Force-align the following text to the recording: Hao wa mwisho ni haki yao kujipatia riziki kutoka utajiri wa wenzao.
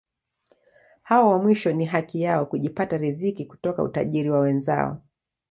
Hao 1.03 1.29
wa 1.29 1.39
mwisho 1.39 1.73
ni 1.73 1.85
haki 1.85 2.21
yao 2.21 2.45
kujipatia 2.45 2.97
riziki 2.97 3.45
kutoka 3.45 3.83
utajiri 3.83 4.29
wa 4.29 4.39
wenzao. 4.39 5.01